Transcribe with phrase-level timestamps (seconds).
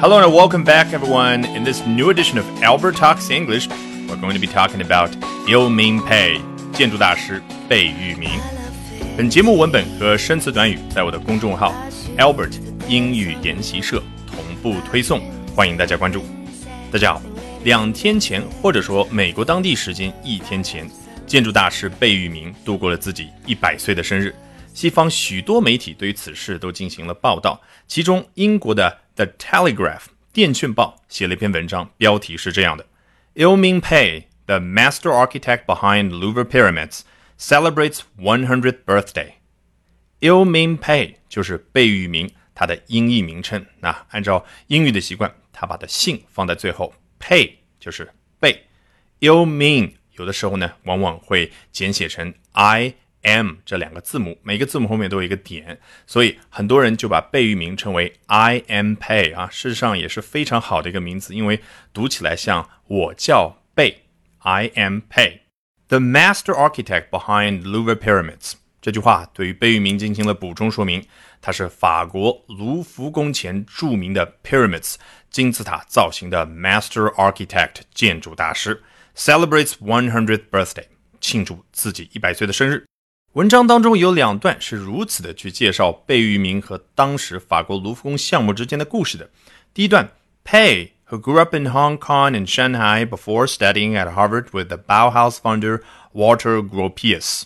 [0.00, 1.44] Hello and welcome back, everyone.
[1.44, 3.68] In this new edition of Albert Talks English,
[4.08, 5.10] we're going to be talking about
[5.46, 6.40] Il Ming Pei
[6.72, 8.30] 建筑大师贝聿铭。
[9.14, 11.74] 本节目文本和生词短语在我的公众号
[12.16, 12.58] Albert
[12.88, 15.20] 英语研习社同步推送，
[15.54, 16.24] 欢迎大家关注。
[16.90, 17.20] 大家好，
[17.62, 20.90] 两天前或者说美国当地时间一天前，
[21.26, 24.34] 建筑大师贝聿铭度过了自己一百岁的生日。
[24.72, 32.85] 西方许多媒体对于此事都进行了报道，其中英国的 The Telegraph 电讯报写了一篇文章，标题是这样的：
[33.35, 37.01] Ilming Pei, the master architect behind Louvre pyramids,
[37.39, 39.33] celebrates 100th birthday.
[40.19, 43.65] Ilming Pei 就是贝聿铭他的音译名称。
[43.79, 48.65] 那按照英语的习惯，他把的姓放在最后，Pei 就是贝。
[49.19, 52.95] Ilming 有的时候呢，往往会简写成 I。
[53.22, 61.60] M 这两个字母，每个字母后面都有一个点，所以很多人就把贝聿铭称为 I am Pei 啊，事实上也是非常好的一个名字，因为
[61.92, 64.04] 读起来像我叫贝
[64.38, 65.40] ，I am Pei。
[65.88, 71.04] The master architect behind Louvre pyramids 这句话对于贝聿铭进行了补充说明，
[71.42, 74.94] 他是法国卢浮宫前著名的 pyramids
[75.28, 78.82] 金字塔造型的 master architect 建筑大师
[79.14, 80.86] ，celebrates one hundredth birthday
[81.20, 82.86] 庆祝自己一百岁的生日。
[83.34, 89.30] 文章当中有两段是如此的去介绍贝聿铭和当时法国卢浮宫项目之间的故事的。
[89.72, 90.10] 第一段
[90.44, 95.36] ，Pei who grew up in Hong Kong and Shanghai before studying at Harvard with the Bauhaus
[95.40, 97.44] founder Walter Gropius。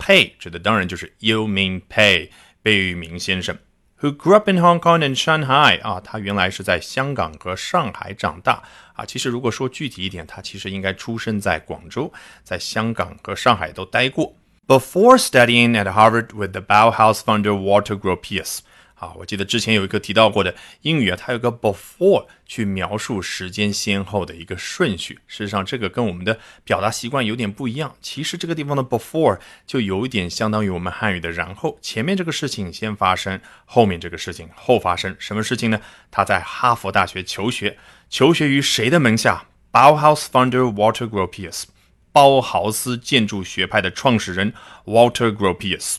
[0.00, 3.56] Pei 指的当然就是 Yu Ming Pei 贝聿铭先生
[4.00, 8.64] ，who grew up in Hong Kong and Shanghai 啊，他原来是在香港和上海长大
[8.94, 9.04] 啊。
[9.04, 14.34] 其实如果说具体一点，他其实应该出生在广州，在香港和上海都待过。
[14.66, 18.60] Before studying at Harvard with the Bauhaus founder Walter Gropius，
[18.94, 25.18] 啊，我记得之前有一个提到过的英语啊，它有个 before 去描述时间先后的一个顺序。
[25.26, 27.96] 事实上，这个跟我们的表达习惯有点不一样。
[28.00, 35.16] 其实这个地方的 before 就有一点相当于我们汉语的然后，前面这个事情先发生，后面这个事情后发生。
[35.18, 35.80] 什么事情呢？
[36.12, 37.76] 他在哈佛大学求学，
[38.08, 41.64] 求学于谁的门下？Bauhaus founder Walter Gropius。
[42.11, 44.53] 包豪斯建筑学派的创始人
[44.85, 45.97] Walter Gropius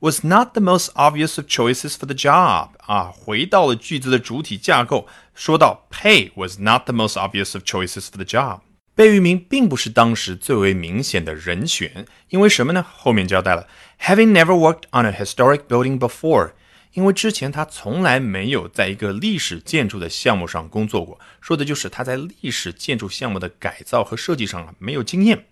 [0.00, 2.70] was not the most obvious of choices for the job。
[2.86, 8.60] 啊，回到了句子的主体架构，说到 Pei was not the most obvious of choices for the job。
[8.94, 12.84] 贝聿铭并不是当时最为明显的人选，因为什么呢？
[12.96, 13.66] 后面交代了，
[14.00, 16.52] having never worked on a historic building before。
[16.92, 25.46] 因为之前他从来没有在一个历史建筑的项目上工作过，说的就是他在历史建筑项目的改造和设计上啊没有经验。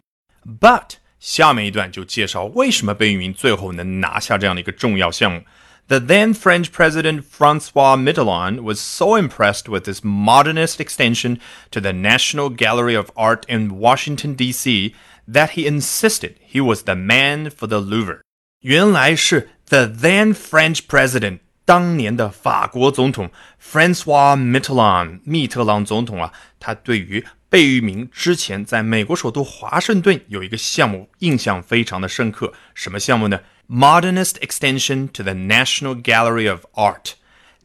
[0.60, 5.42] But 下面一段就介绍为什么贝聿铭最后能拿下这样的一个重要项目。
[5.88, 11.38] The then French President Francois Mitterrand was so impressed with this modernist extension
[11.70, 14.94] to the National Gallery of Art in Washington, D.C.,
[15.26, 18.20] that he insisted he was the man for the Louvre.
[18.61, 23.29] 原来是 the then French president 当年的法国总统
[23.61, 32.51] Francois Mitterrand 密特朗总统啊，他对于贝聿铭之前在美国首都华盛顿有一个项目印象非常的深刻。
[32.73, 37.11] 什么项目呢？Modernist extension to the National Gallery of Art。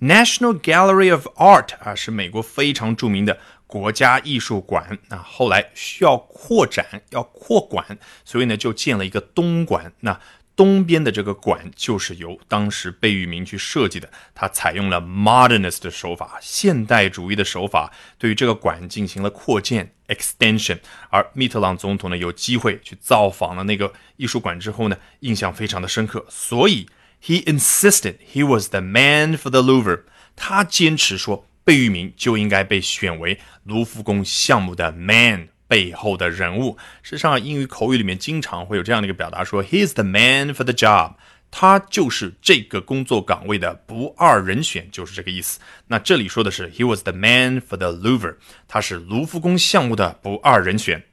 [0.01, 4.99] National Gallery of Art 啊，是美国非常著名的国家艺术馆。
[5.09, 9.93] 那后来需要扩展，要扩馆，所以呢，就建了一个东馆。
[10.01, 10.21] 那
[10.55, 20.79] 东边的这个馆就是由当时贝聿铭去设计的，他采用了 modernist 的手法，现代主义的手法，对于这个馆进行了扩建 extension。
[21.09, 26.87] 而密特朗总统呢，有机会去造访了那个艺术馆之后呢，印象非常的深刻，所以
[27.25, 30.03] he insisted he was the man for the Louvre。
[30.37, 35.49] 他坚持说，贝聿铭就应该被选为卢浮宫项目的 man。
[35.73, 41.15] 背后的人物，事实上，英语口语里面经常会有这样的一个表达，说 "He's the man for the job"，
[41.51, 45.61] 他就是这个工作岗位的不二人选，就是这个意思。
[45.87, 48.37] 那这里说的是 "He was the man for the Louvre"，
[48.69, 51.05] 他是卢浮宫项目的不二人选。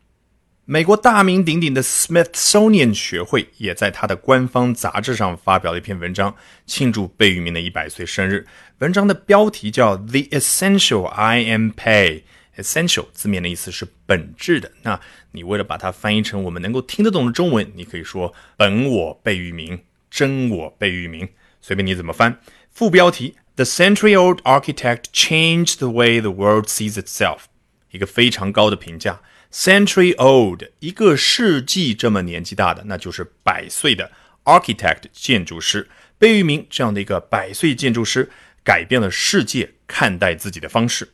[0.66, 6.36] 美国大名鼎鼎的 Smithsonian 学会也在他的官方杂志上发表了一篇文章，
[6.66, 8.45] 庆祝贝聿铭的一百岁生日。
[8.80, 12.24] 文章的标题叫 "The Essential I Am Pay。
[12.62, 14.72] Essential 字面的意思是本质的。
[14.82, 15.00] 那
[15.32, 21.30] 你为了把它翻译成我们能够听得懂的中文，你可以说“本我贝聿铭”“真我贝聿铭”，
[21.62, 22.42] 随便你怎么翻。
[22.70, 27.44] 副标题：The century-old architect changed the way the world sees itself。
[27.92, 29.22] 一个非常高的评价。
[29.52, 34.12] Century-old，一个世纪这么年纪大的，那就是百岁的
[34.44, 35.90] architect 建筑师。
[36.20, 38.30] 贝聿铭这样的一个百岁建筑师，
[38.64, 41.14] 改变了世界看待自己的方式。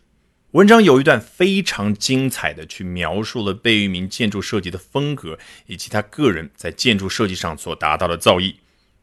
[0.52, 8.56] 文章有一段非常精彩的去描述了贝聿铭建筑设计的风格，以及他个人在建筑设计上所达到的造诣。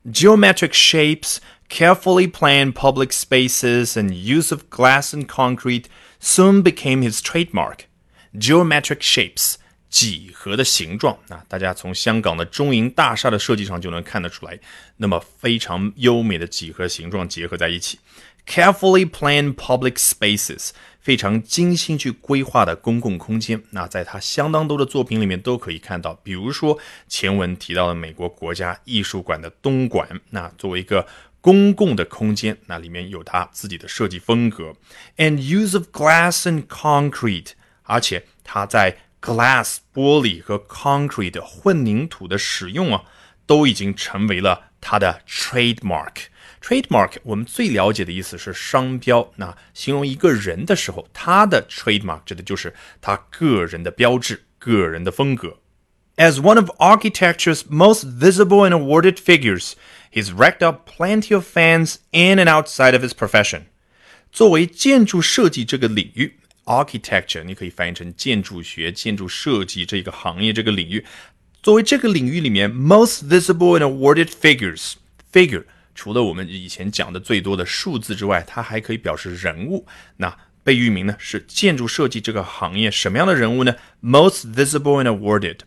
[0.06, 1.37] Geometric shapes,
[1.69, 5.85] carefully planned public spaces, and use of glass and concrete
[6.21, 7.81] soon became his trademark.
[8.35, 9.56] Geometric shapes
[9.91, 14.59] 几何的形状啊，大家从香港的中银大厦的设计上就能看得出来，
[14.97, 17.99] 那么非常优美的几何形状结合在一起。
[18.44, 20.71] Carefully planned public spaces，
[21.02, 23.60] 非常精心去规划的公共空间。
[23.70, 26.78] 那在他相当多的作品里面都可以看到，比如说
[27.08, 31.06] 前文提到的美国国家艺术馆的东馆，那作为一个
[31.40, 34.72] 公共的空间，那里面有他自己的设计风格。
[35.16, 37.48] And use of glass and concrete，
[37.82, 43.02] 而且他在 glass 玻璃和 concrete 混凝土的使用啊，
[43.44, 46.26] 都已经成为了它的 trademark。
[46.62, 55.57] trademark 我们最了解的意思是商标，那形容一个人的时候，他的 trademark 指的就是他个人的标志、个人的风格。
[56.18, 59.74] As one of architecture's most visible and awarded figures,
[60.12, 63.63] he's racked up plenty of fans in and outside of his profession.
[64.31, 66.39] 作为建筑设计这个领域。
[66.65, 71.06] architecture，你可以翻译成建筑学、建筑设计这个行业这个领域。
[71.63, 75.63] 作为这个领域里面 most visible and awarded figures，figure
[75.94, 79.87] 除了我们以前讲的最多的数字之外，它还可以表示人物。
[80.17, 85.59] 那贝聿铭呢是建筑设计这个行业什么样的人物呢？most visible and awarded。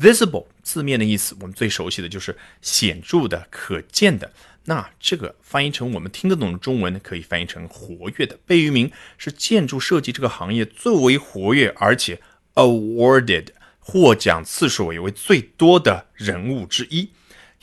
[0.00, 4.32] visible 字面的意思，我们最熟悉的就是显著的、可见的。
[4.64, 8.38] 那这个翻译成我们听得懂的中文呢，可以翻译成活跃的。
[8.44, 12.20] 贝聿铭是建筑设计这个行业最为活跃，而且
[12.54, 13.48] awarded
[13.78, 17.10] 获奖次数也为最多的人物之一。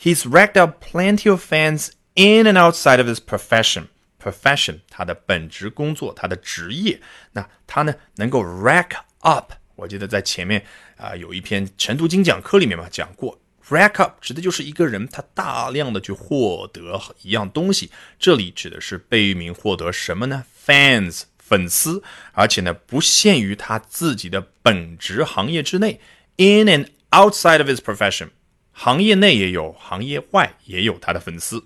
[0.00, 3.86] He's racked up plenty of fans in and outside of his profession.
[4.22, 7.00] Profession 他的本职工作，他的职业。
[7.32, 10.64] 那他呢能够 rack up，我记得在前面
[10.96, 13.40] 啊有一篇晨读精讲课里面嘛讲过。
[13.68, 17.90] Rack up 指的就是一个人，他大量的去获得一样东西。
[18.18, 26.00] 这里指的是贝聿铭获得什么呢？Fans 粉丝，而且呢不限于他自己的本职行业之内
[26.36, 28.30] ，in and outside of his profession，
[28.72, 31.64] 行业内也有，行业外也有他的粉丝。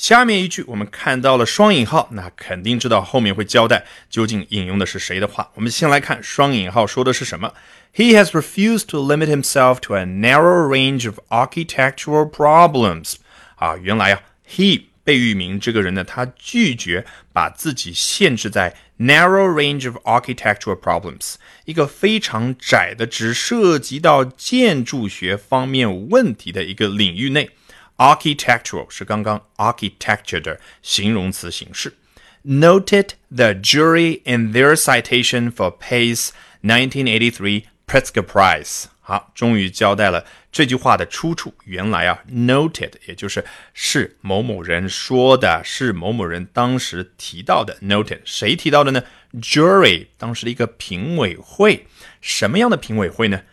[0.00, 5.50] 下面一句我们看到了双引号，那肯定知道后面会交代究竟引用的是谁的话。
[5.56, 7.52] 我们先来看双引号说的是什么。
[7.94, 13.16] He has refused to limit himself to a narrow range of architectural problems。
[13.56, 17.04] 啊，原来啊，he 贝聿铭这个人呢，他拒绝
[17.34, 21.34] 把自己限制在 narrow range of architectural problems
[21.66, 27.50] 一个非常窄的，只涉及到建筑学方面问题的一个领域内。
[27.99, 31.95] Architectural 是刚刚 architecture 的形容词形式。
[32.43, 36.29] Noted the jury in their citation for Pay's
[36.61, 38.85] 1983 Pritzker Prize。
[39.01, 41.53] 好，终于交代了这句话的出处。
[41.65, 47.77] 原来啊，noted 也就是是某某人说的，是某某人当时提到的。
[47.81, 49.03] Noted 谁提到的呢？
[49.33, 51.87] Jury 当时的一个评委会。
[52.19, 53.43] 什么样的评委会呢？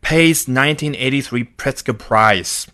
[0.00, 2.64] Pay's 1983 Pritzker Prize。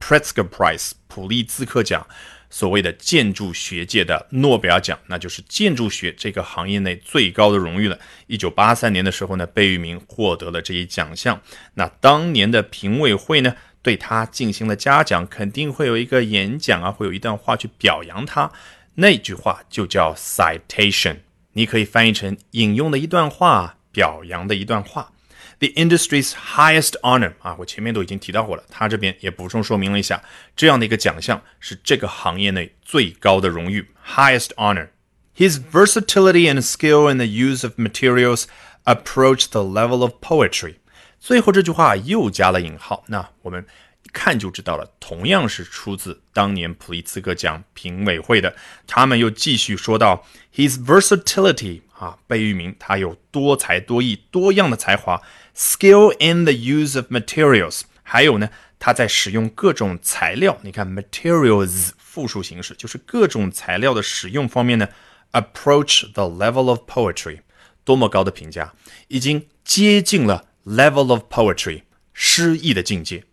[0.00, 2.06] Pritzker Prize 普利兹克奖，
[2.50, 7.98] 所谓的建筑学界的诺贝尔奖，那就是建筑学这个行业内最高的荣誉了。
[8.26, 11.40] 一九八三年的时候呢，贝聿铭获得了这一奖项。
[11.74, 18.50] 那当年的评委会呢，对他进行了嘉奖，肯定会有一个演讲啊，会有一段话去表扬他。
[18.94, 21.18] 那句话就叫 citation，
[21.52, 25.12] 你可以翻译成引用的一段话，表扬的一段话。
[25.59, 30.21] The industry's highest honor 啊，我前面都已经提到过了，他这边也补充说明了一下，
[30.55, 38.45] 这样的一个奖项是这个行业内最高的荣誉，highest honor。His versatility and skill in the use of materials
[38.83, 40.75] approach the level of poetry。
[41.19, 43.86] 最后这句话又加了引号，那我们一
[44.18, 48.52] 看就知道了，同样是出自当年普利兹克奖评委会的。
[48.84, 55.22] 他们又继续说到，His versatility 啊，贝聿铭他有多才多艺、多样的才华。
[55.54, 60.58] Skill in the use of materials，还有呢，他在使用各种材料。
[60.62, 64.88] 你看，materials 复数形式就是各种材料的使用方面呢
[65.32, 67.38] ，approach the level of poetry，
[67.84, 68.72] 多么高的评价，
[69.06, 71.82] 已经接近了 level of poetry
[72.12, 73.24] 诗意的境界。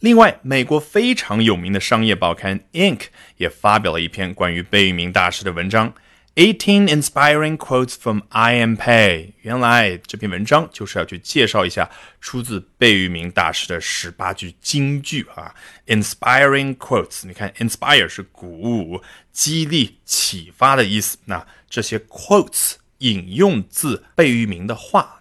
[0.00, 2.98] 另外，美国非常有名的商业报刊《Inc》
[3.36, 5.92] 也发表了一篇关于贝聿铭大师的文章。
[6.36, 9.32] Eighteen inspiring quotes from I M Pei。
[9.42, 11.90] 原来这篇文章就是要去介绍一下
[12.20, 15.52] 出自贝聿铭大师的十八句金句啊。
[15.88, 19.02] Inspiring quotes，你看，inspire 是鼓舞、
[19.32, 21.18] 激励、启发的意思。
[21.24, 25.17] 那这些 quotes 引用自贝聿铭的话，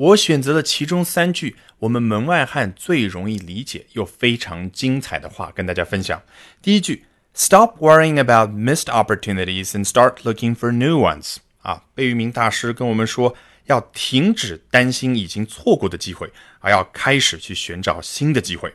[0.00, 6.22] 我选择了其中三句我们门外汉最容易理解又非常精彩的话跟大家分享。
[6.60, 7.04] 第一句。
[7.38, 11.36] Stop worrying about missed opportunities and start looking for new ones。
[11.60, 13.36] 啊，贝聿铭大师跟我们说，
[13.66, 18.74] 要停止担心已经错过的机会，而要开始去寻找新的机会。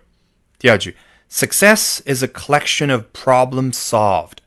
[0.59, 0.95] 第二句，
[1.27, 4.38] Success is a collection of problems solved。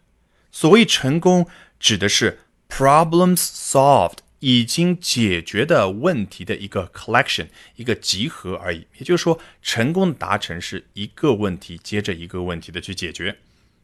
[0.53, 1.49] 所谓成功，
[1.81, 2.38] 指的是
[2.69, 8.88] problems solved 已经解决的问题的一个 collection，一个集合而已。
[8.98, 13.38] 也就是说，成功达成是一个问题接着一个问题的去解决。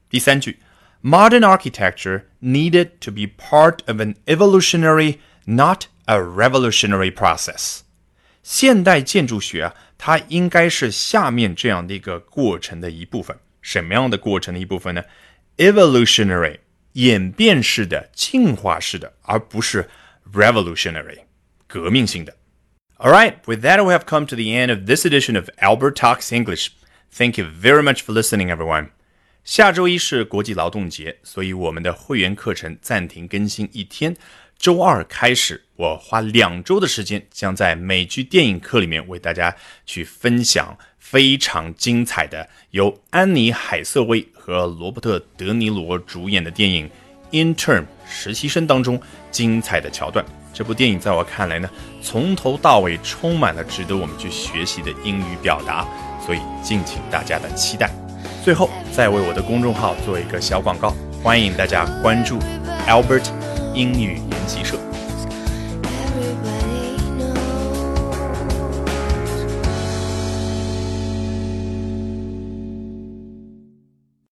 [0.10, 0.60] 第三句
[1.04, 7.80] ，Modern architecture needed to be part of an evolutionary, not a revolutionary process。
[8.42, 13.38] 现代建筑学啊，它应该是下面这样的一个过程的一部分。
[13.62, 15.04] 什么样的过程的一部分呢
[15.58, 16.60] ？Evolutionary，
[16.94, 19.90] 演变式的、进化式的，而不是
[20.33, 21.21] revolutionary，
[21.67, 22.37] 革命性的。
[22.99, 26.31] All right, with that, we have come to the end of this edition of Albert Talks
[26.31, 26.69] English.
[27.11, 28.91] Thank you very much for listening, everyone.
[29.43, 34.15] 下周一是国际劳动节，所以我们的会员课程暂停更新一天。
[34.59, 46.87] 周二开始，我花两周的时间，将在美剧电影课里面为大家去分享非常精彩的由安妮海瑟薇和罗伯特德尼罗主演的电影《
[47.32, 49.00] Intern》实习生当中
[49.32, 50.24] 精彩的桥段。
[50.54, 51.70] 这部电影在我看来呢，
[52.02, 55.86] 从头到尾充满了值得我们去学习的英语表达，
[56.26, 57.90] 所以敬请大家的期待。
[58.44, 62.40] 最后，再为我的公众号做一个小广告，欢迎大家关注
[62.88, 63.26] Albert
[63.74, 64.85] 英语研习社。